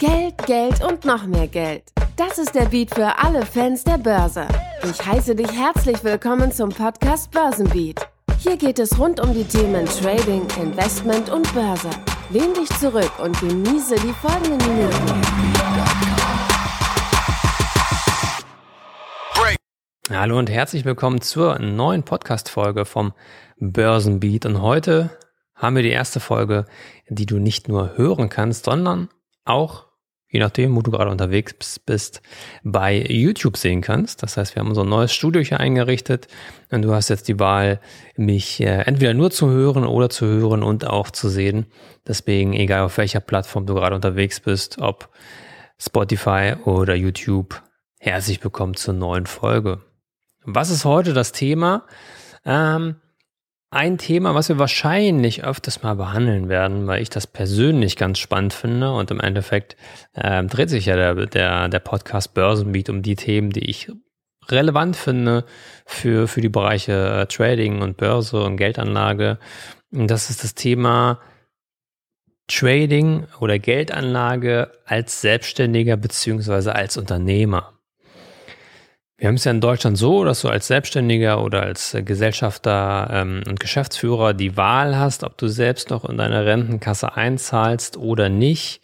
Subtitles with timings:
[0.00, 1.82] Geld, Geld und noch mehr Geld.
[2.14, 4.46] Das ist der Beat für alle Fans der Börse.
[4.88, 8.08] Ich heiße dich herzlich willkommen zum Podcast Börsenbeat.
[8.38, 11.90] Hier geht es rund um die Themen Trading, Investment und Börse.
[12.30, 15.22] Lehn dich zurück und genieße die folgenden Minuten.
[20.12, 23.14] Hallo und herzlich willkommen zur neuen Podcast-Folge vom
[23.58, 24.46] Börsenbeat.
[24.46, 25.10] Und heute
[25.56, 26.66] haben wir die erste Folge,
[27.08, 29.08] die du nicht nur hören kannst, sondern
[29.44, 29.87] auch
[30.30, 32.22] je nachdem, wo du gerade unterwegs bist,
[32.62, 34.22] bei YouTube sehen kannst.
[34.22, 36.28] Das heißt, wir haben unser neues Studio hier eingerichtet
[36.70, 37.80] und du hast jetzt die Wahl,
[38.16, 41.66] mich äh, entweder nur zu hören oder zu hören und auch zu sehen.
[42.06, 45.08] Deswegen, egal auf welcher Plattform du gerade unterwegs bist, ob
[45.80, 47.62] Spotify oder YouTube,
[47.98, 49.80] herzlich willkommen zur neuen Folge.
[50.44, 51.84] Was ist heute das Thema?
[52.44, 52.96] Ähm,
[53.70, 58.54] ein Thema, was wir wahrscheinlich öfters mal behandeln werden, weil ich das persönlich ganz spannend
[58.54, 59.76] finde und im Endeffekt
[60.14, 63.90] äh, dreht sich ja der, der, der Podcast Börsenbeat um die Themen, die ich
[64.48, 65.44] relevant finde
[65.84, 69.38] für, für die Bereiche äh, Trading und Börse und Geldanlage.
[69.92, 71.20] Und das ist das Thema
[72.46, 77.77] Trading oder Geldanlage als Selbstständiger beziehungsweise als Unternehmer.
[79.20, 83.42] Wir haben es ja in Deutschland so, dass du als Selbstständiger oder als Gesellschafter ähm,
[83.48, 88.80] und Geschäftsführer die Wahl hast, ob du selbst noch in deine Rentenkasse einzahlst oder nicht.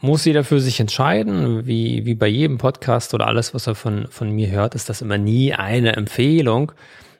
[0.00, 1.66] Muss jeder für sich entscheiden.
[1.66, 5.02] Wie, wie bei jedem Podcast oder alles, was er von, von mir hört, ist das
[5.02, 6.72] immer nie eine Empfehlung.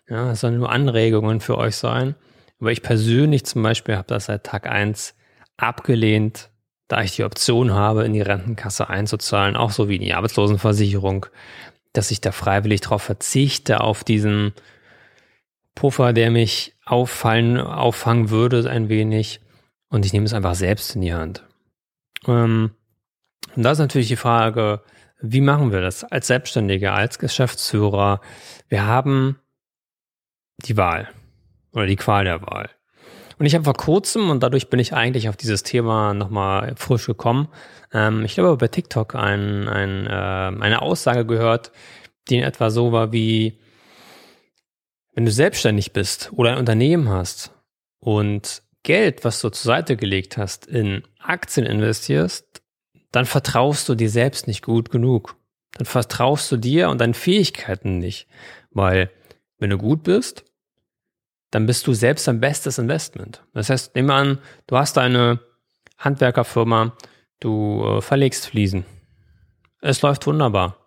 [0.08, 2.14] Ja, es nur Anregungen für euch sein.
[2.60, 5.14] Aber ich persönlich zum Beispiel habe das seit Tag eins
[5.58, 6.48] abgelehnt,
[6.88, 11.26] da ich die Option habe, in die Rentenkasse einzuzahlen, auch so wie die Arbeitslosenversicherung
[11.94, 14.52] dass ich da freiwillig darauf verzichte, auf diesen
[15.74, 19.40] Puffer, der mich auffallen, auffangen würde, ein wenig.
[19.88, 21.44] Und ich nehme es einfach selbst in die Hand.
[22.26, 22.74] Ähm,
[23.56, 24.82] und da ist natürlich die Frage,
[25.20, 28.20] wie machen wir das als Selbstständiger, als Geschäftsführer?
[28.68, 29.38] Wir haben
[30.58, 31.08] die Wahl
[31.72, 32.70] oder die Qual der Wahl.
[33.38, 37.06] Und ich habe vor kurzem, und dadurch bin ich eigentlich auf dieses Thema nochmal frisch
[37.06, 37.48] gekommen,
[37.92, 40.10] ähm, ich glaube bei TikTok ein, ein, äh,
[40.62, 41.72] eine Aussage gehört,
[42.28, 43.58] die in etwa so war wie,
[45.14, 47.52] wenn du selbstständig bist oder ein Unternehmen hast
[48.00, 52.62] und Geld, was du zur Seite gelegt hast, in Aktien investierst,
[53.12, 55.36] dann vertraust du dir selbst nicht gut genug.
[55.72, 58.28] Dann vertraust du dir und deinen Fähigkeiten nicht.
[58.70, 59.10] Weil,
[59.58, 60.44] wenn du gut bist,
[61.54, 63.44] dann bist du selbst dein bestes Investment.
[63.54, 65.38] Das heißt, nehmen wir an, du hast eine
[65.98, 66.96] Handwerkerfirma,
[67.38, 68.84] du äh, verlegst Fliesen.
[69.80, 70.78] Es läuft wunderbar.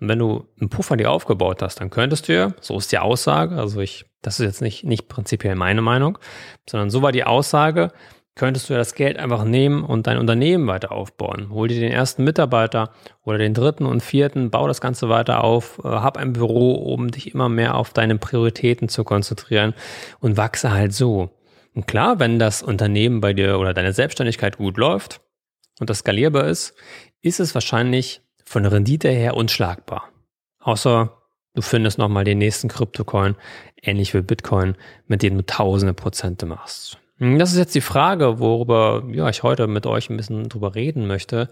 [0.00, 2.98] Und wenn du einen Puffer dir aufgebaut hast, dann könntest du ja, so ist die
[2.98, 6.18] Aussage, also ich, das ist jetzt nicht, nicht prinzipiell meine Meinung,
[6.68, 7.92] sondern so war die Aussage,
[8.36, 11.50] könntest du ja das Geld einfach nehmen und dein Unternehmen weiter aufbauen.
[11.50, 12.90] Hol dir den ersten Mitarbeiter
[13.22, 17.10] oder den dritten und vierten, bau das Ganze weiter auf, äh, hab ein Büro, um
[17.10, 19.74] dich immer mehr auf deine Prioritäten zu konzentrieren
[20.20, 21.30] und wachse halt so.
[21.74, 25.20] Und klar, wenn das Unternehmen bei dir oder deine Selbstständigkeit gut läuft
[25.80, 26.74] und das skalierbar ist,
[27.20, 30.08] ist es wahrscheinlich von der Rendite her unschlagbar.
[30.60, 31.16] Außer
[31.54, 33.36] du findest nochmal den nächsten Kryptocoin,
[33.82, 36.98] ähnlich wie Bitcoin, mit dem du tausende Prozente machst.
[37.18, 40.74] Hm, das ist jetzt die Frage, worüber ja, ich heute mit euch ein bisschen drüber
[40.74, 41.48] reden möchte.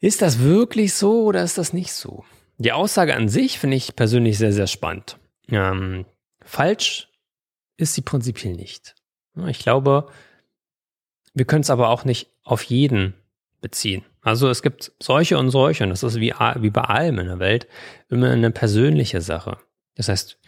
[0.00, 2.24] Ist das wirklich so oder ist das nicht so?
[2.58, 5.18] Die Aussage an sich finde ich persönlich sehr, sehr spannend.
[5.48, 6.06] Ähm,
[6.44, 7.08] falsch
[7.76, 8.94] ist sie prinzipiell nicht.
[9.46, 10.08] Ich glaube,
[11.34, 13.14] wir können es aber auch nicht auf jeden
[13.60, 14.04] beziehen.
[14.20, 17.38] Also es gibt solche und solche und das ist wie, wie bei allem in der
[17.38, 17.68] Welt
[18.08, 19.58] immer eine persönliche Sache.
[19.94, 20.38] Das heißt,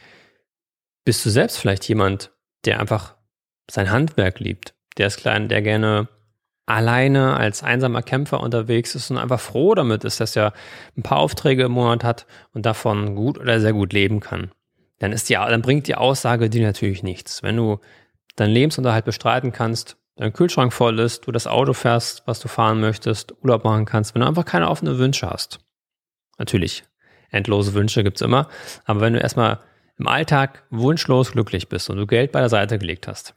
[1.04, 2.32] bist du selbst vielleicht jemand,
[2.64, 3.16] der einfach
[3.70, 4.74] sein Handwerk liebt.
[4.98, 6.08] Der ist klein, der gerne
[6.66, 10.52] alleine als einsamer Kämpfer unterwegs ist und einfach froh damit ist, dass er
[10.96, 14.52] ein paar Aufträge im Monat hat und davon gut oder sehr gut leben kann.
[15.00, 17.42] Dann ist die, dann bringt die Aussage dir natürlich nichts.
[17.42, 17.80] Wenn du
[18.36, 22.80] deinen Lebensunterhalt bestreiten kannst, dein Kühlschrank voll ist, du das Auto fährst, was du fahren
[22.80, 25.60] möchtest, Urlaub machen kannst, wenn du einfach keine offenen Wünsche hast.
[26.38, 26.84] Natürlich,
[27.30, 28.48] endlose Wünsche gibt's immer,
[28.84, 29.60] aber wenn du erstmal
[29.98, 33.34] im Alltag wunschlos glücklich bist und du Geld bei der Seite gelegt hast,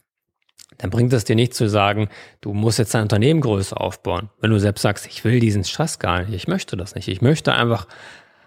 [0.78, 2.08] dann bringt es dir nicht zu sagen,
[2.40, 4.30] du musst jetzt dein Unternehmen größer aufbauen.
[4.40, 7.22] Wenn du selbst sagst, ich will diesen Stress gar nicht, ich möchte das nicht, ich
[7.22, 7.86] möchte einfach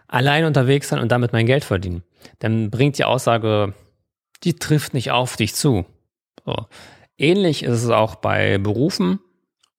[0.08, 2.04] allein unterwegs sein und damit mein Geld verdienen,
[2.40, 3.74] dann bringt die Aussage,
[4.44, 5.86] die trifft nicht auf dich zu.
[6.46, 6.56] So.
[7.18, 9.20] Ähnlich ist es auch bei Berufen,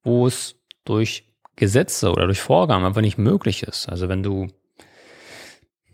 [0.02, 1.24] wo es durch
[1.56, 3.88] Gesetze oder durch Vorgaben einfach nicht möglich ist.
[3.88, 4.48] Also wenn du,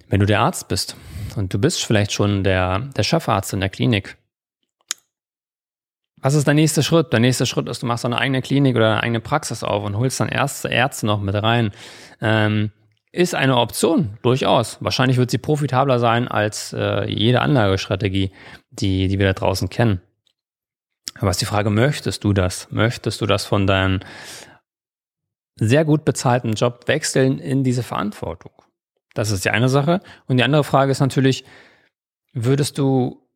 [0.08, 0.96] wenn du der Arzt bist
[1.36, 4.16] und du bist vielleicht schon der, der Chefarzt in der Klinik,
[6.24, 7.12] was ist der nächste Schritt?
[7.12, 9.98] Der nächste Schritt ist, du machst eine eigene Klinik oder eine eigene Praxis auf und
[9.98, 11.70] holst dann erste Ärzte noch mit rein.
[12.22, 12.72] Ähm,
[13.12, 14.78] ist eine Option, durchaus.
[14.80, 18.30] Wahrscheinlich wird sie profitabler sein als äh, jede Anlagestrategie,
[18.70, 20.00] die, die wir da draußen kennen.
[21.16, 22.68] Aber ist die Frage, möchtest du das?
[22.70, 24.00] Möchtest du das von deinem
[25.56, 28.52] sehr gut bezahlten Job wechseln in diese Verantwortung?
[29.12, 30.00] Das ist die eine Sache.
[30.26, 31.44] Und die andere Frage ist natürlich,
[32.32, 33.28] würdest du,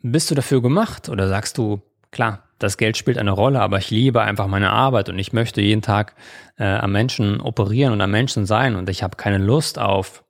[0.00, 1.80] bist du dafür gemacht oder sagst du,
[2.14, 5.60] klar, das Geld spielt eine Rolle, aber ich liebe einfach meine Arbeit und ich möchte
[5.60, 6.14] jeden Tag
[6.56, 10.24] äh, am Menschen operieren und am Menschen sein und ich habe keine Lust auf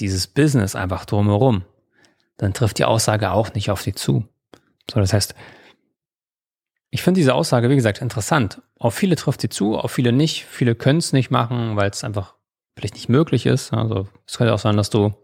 [0.00, 1.64] dieses Business einfach drumherum,
[2.38, 4.26] dann trifft die Aussage auch nicht auf dich zu.
[4.90, 5.34] So, das heißt,
[6.90, 8.62] ich finde diese Aussage, wie gesagt, interessant.
[8.76, 10.46] Auf viele trifft sie zu, auf viele nicht.
[10.46, 12.34] Viele können es nicht machen, weil es einfach
[12.74, 13.72] vielleicht nicht möglich ist.
[13.72, 15.14] Also es könnte auch sein, dass du,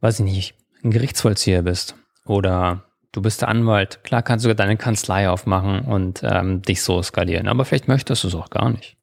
[0.00, 1.96] weiß ich nicht, ein Gerichtsvollzieher bist
[2.26, 2.85] oder
[3.16, 4.04] du bist der Anwalt.
[4.04, 8.28] Klar kannst du deine Kanzlei aufmachen und ähm, dich so skalieren, aber vielleicht möchtest du
[8.28, 8.98] es auch gar nicht.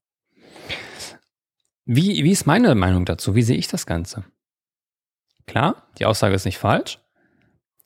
[1.86, 3.34] Wie, wie ist meine Meinung dazu?
[3.34, 4.24] Wie sehe ich das Ganze?
[5.48, 7.00] Klar, die Aussage ist nicht falsch,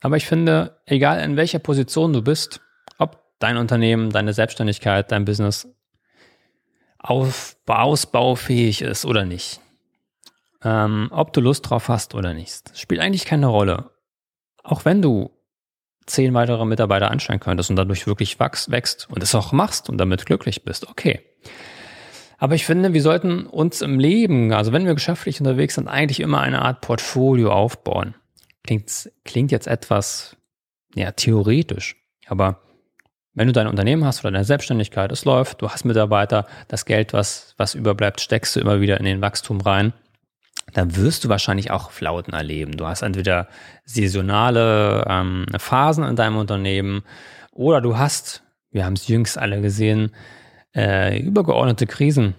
[0.02, 2.62] aber ich finde, egal in welcher Position du bist,
[3.00, 5.68] ob dein Unternehmen, deine Selbstständigkeit, dein Business
[7.00, 9.62] auf, ausbaufähig ist oder nicht,
[10.62, 13.92] ähm, ob du Lust drauf hast oder nicht, spielt eigentlich keine Rolle.
[14.62, 15.37] Auch wenn du
[16.08, 20.26] zehn weitere Mitarbeiter anstellen könntest und dadurch wirklich wächst und es auch machst und damit
[20.26, 21.22] glücklich bist, okay.
[22.40, 26.20] Aber ich finde, wir sollten uns im Leben, also wenn wir geschäftlich unterwegs sind, eigentlich
[26.20, 28.16] immer eine Art Portfolio aufbauen.
[28.64, 30.38] Klingt, klingt jetzt etwas,
[30.96, 31.96] ja, theoretisch.
[32.28, 32.62] Aber
[33.34, 37.14] wenn du dein Unternehmen hast oder deine Selbstständigkeit, es läuft, du hast Mitarbeiter, das Geld,
[37.14, 39.94] was, was überbleibt, steckst du immer wieder in den Wachstum rein
[40.74, 42.78] dann wirst du wahrscheinlich auch Flauten erleben.
[42.78, 43.48] Du hast entweder
[43.86, 47.04] saisonale ähm, Phasen in deinem Unternehmen
[47.52, 50.12] oder du hast, wir haben es jüngst alle gesehen,
[50.76, 52.36] äh, übergeordnete Krisen.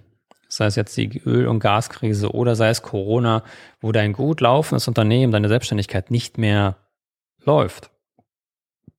[0.49, 3.43] Sei es jetzt die Öl- und Gaskrise oder sei es Corona,
[3.81, 6.77] wo dein gut laufendes Unternehmen, deine Selbstständigkeit nicht mehr
[7.45, 7.91] läuft.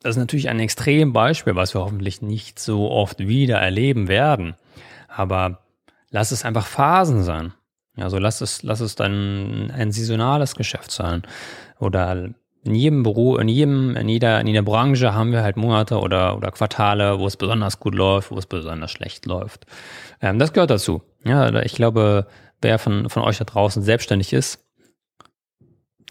[0.02, 4.56] Das ist natürlich ein Extrembeispiel, was wir hoffentlich nicht so oft wieder erleben werden.
[5.08, 5.64] Aber
[6.10, 7.54] lass es einfach Phasen sein.
[7.98, 11.24] Also lass es, lass es dann ein saisonales Geschäft sein.
[11.80, 12.30] Oder
[12.64, 16.36] in jedem Büro, in jedem, in jeder, in jeder Branche haben wir halt Monate oder,
[16.38, 19.66] oder Quartale, wo es besonders gut läuft, wo es besonders schlecht läuft.
[20.22, 21.02] Ähm, das gehört dazu.
[21.24, 22.28] Ja, ich glaube,
[22.62, 24.66] wer von, von euch da draußen selbstständig ist,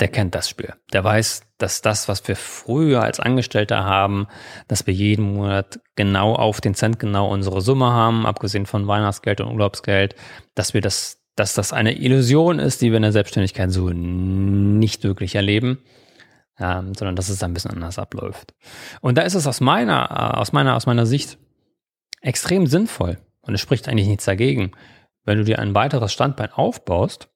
[0.00, 0.74] der kennt das Spiel.
[0.92, 4.28] Der weiß, dass das, was wir früher als Angestellter haben,
[4.68, 9.40] dass wir jeden Monat genau auf den Cent genau unsere Summe haben, abgesehen von Weihnachtsgeld
[9.40, 10.14] und Urlaubsgeld,
[10.54, 15.04] dass wir das dass das eine Illusion ist, die wir in der Selbstständigkeit so nicht
[15.04, 15.78] wirklich erleben,
[16.58, 18.54] ähm, sondern dass es ein bisschen anders abläuft.
[19.00, 21.38] Und da ist es aus meiner, äh, aus meiner, aus meiner Sicht
[22.20, 24.72] extrem sinnvoll und es spricht eigentlich nichts dagegen,
[25.24, 27.28] wenn du dir ein weiteres Standbein aufbaust.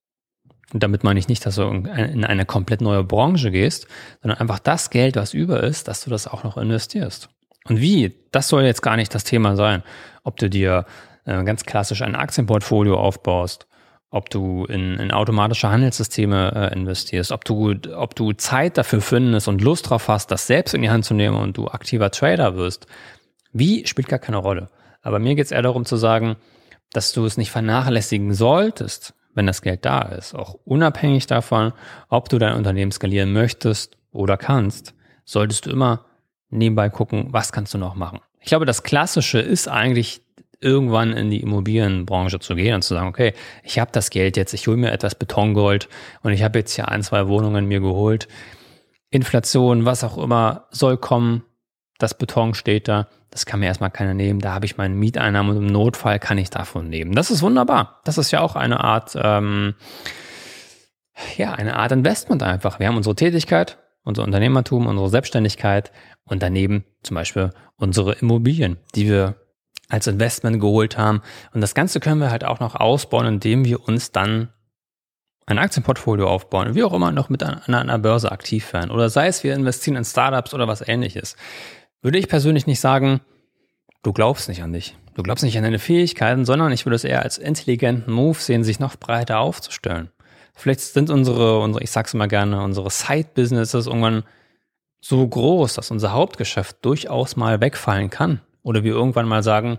[0.72, 3.86] Und damit meine ich nicht, dass du in eine komplett neue Branche gehst,
[4.22, 7.28] sondern einfach das Geld, was über ist, dass du das auch noch investierst.
[7.68, 8.16] Und wie?
[8.32, 9.82] Das soll jetzt gar nicht das Thema sein.
[10.24, 10.86] Ob du dir
[11.26, 13.66] äh, ganz klassisch ein Aktienportfolio aufbaust,
[14.12, 19.48] ob du in, in automatische Handelssysteme äh, investierst, ob du, ob du Zeit dafür findest
[19.48, 22.54] und Lust drauf hast, das selbst in die Hand zu nehmen und du aktiver Trader
[22.54, 22.86] wirst.
[23.54, 24.68] Wie spielt gar keine Rolle.
[25.00, 26.36] Aber mir geht es eher darum zu sagen,
[26.92, 30.34] dass du es nicht vernachlässigen solltest, wenn das Geld da ist.
[30.34, 31.72] Auch unabhängig davon,
[32.10, 36.04] ob du dein Unternehmen skalieren möchtest oder kannst, solltest du immer
[36.50, 38.20] nebenbei gucken, was kannst du noch machen.
[38.40, 40.20] Ich glaube, das Klassische ist eigentlich
[40.62, 44.54] irgendwann in die Immobilienbranche zu gehen und zu sagen, okay, ich habe das Geld jetzt,
[44.54, 45.88] ich hole mir etwas Betongold
[46.22, 48.28] und ich habe jetzt hier ein, zwei Wohnungen mir geholt.
[49.10, 51.44] Inflation, was auch immer, soll kommen.
[51.98, 53.08] Das Beton steht da.
[53.30, 54.40] Das kann mir erstmal keiner nehmen.
[54.40, 57.14] Da habe ich meinen Mieteinnahmen und im Notfall kann ich davon nehmen.
[57.14, 58.00] Das ist wunderbar.
[58.04, 59.74] Das ist ja auch eine Art, ähm,
[61.36, 62.78] ja, eine Art Investment einfach.
[62.78, 65.92] Wir haben unsere Tätigkeit, unser Unternehmertum, unsere Selbstständigkeit
[66.24, 69.36] und daneben zum Beispiel unsere Immobilien, die wir
[69.92, 71.20] als Investment geholt haben.
[71.52, 74.48] Und das Ganze können wir halt auch noch ausbauen, indem wir uns dann
[75.44, 78.90] ein Aktienportfolio aufbauen, wie auch immer noch mit an einer Börse aktiv werden.
[78.90, 81.36] Oder sei es, wir investieren in Startups oder was ähnliches.
[82.00, 83.20] Würde ich persönlich nicht sagen,
[84.02, 84.96] du glaubst nicht an dich.
[85.14, 88.64] Du glaubst nicht an deine Fähigkeiten, sondern ich würde es eher als intelligenten Move sehen,
[88.64, 90.10] sich noch breiter aufzustellen.
[90.54, 94.22] Vielleicht sind unsere, unsere ich sag's immer gerne, unsere Side-Businesses irgendwann
[95.00, 98.40] so groß, dass unser Hauptgeschäft durchaus mal wegfallen kann.
[98.62, 99.78] Oder wir irgendwann mal sagen,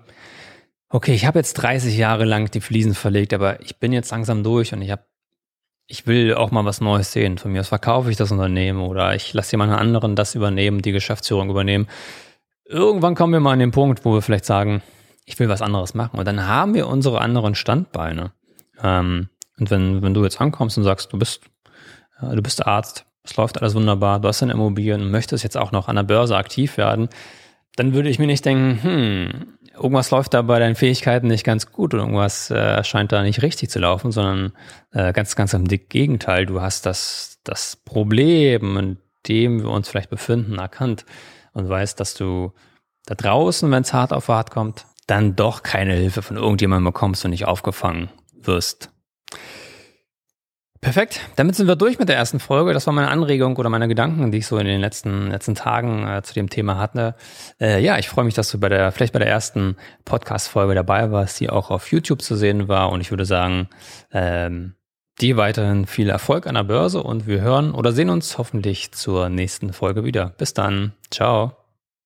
[0.90, 4.44] okay, ich habe jetzt 30 Jahre lang die Fliesen verlegt, aber ich bin jetzt langsam
[4.44, 5.04] durch und ich habe
[5.88, 7.38] ich will auch mal was Neues sehen.
[7.38, 10.92] Von mir aus verkaufe ich das Unternehmen oder ich lasse jemand anderen das übernehmen, die
[10.92, 11.88] Geschäftsführung übernehmen.
[12.66, 14.82] irgendwann kommen wir mal an den Punkt, wo wir vielleicht sagen,
[15.26, 16.20] ich will was anderes machen.
[16.20, 18.32] Und dann haben wir unsere anderen Standbeine.
[18.82, 21.42] Ähm, und wenn, wenn du jetzt ankommst und sagst, du bist,
[22.22, 25.72] du bist Arzt, es läuft alles wunderbar, du hast deine Immobilien und möchtest jetzt auch
[25.72, 27.10] noch an der Börse aktiv werden,
[27.76, 31.72] dann würde ich mir nicht denken, hm, irgendwas läuft da bei deinen Fähigkeiten nicht ganz
[31.72, 34.54] gut und irgendwas äh, scheint da nicht richtig zu laufen, sondern
[34.92, 36.46] äh, ganz, ganz im Gegenteil.
[36.46, 41.06] Du hast das, das Problem, in dem wir uns vielleicht befinden, erkannt
[41.54, 42.54] und weißt, dass du
[43.06, 47.26] da draußen, wenn es hart auf hart kommt, dann doch keine Hilfe von irgendjemandem bekommst
[47.26, 48.92] und nicht aufgefangen wirst.
[50.84, 51.22] Perfekt.
[51.38, 52.74] Damit sind wir durch mit der ersten Folge.
[52.74, 56.06] Das war meine Anregung oder meine Gedanken, die ich so in den letzten, letzten Tagen
[56.06, 57.16] äh, zu dem Thema hatte.
[57.60, 61.10] Äh, ja, ich freue mich, dass du bei der, vielleicht bei der ersten Podcast-Folge dabei
[61.10, 62.92] warst, die auch auf YouTube zu sehen war.
[62.92, 63.70] Und ich würde sagen,
[64.12, 64.76] ähm,
[65.22, 69.30] dir weiterhin viel Erfolg an der Börse und wir hören oder sehen uns hoffentlich zur
[69.30, 70.34] nächsten Folge wieder.
[70.38, 70.92] Bis dann.
[71.10, 71.63] Ciao.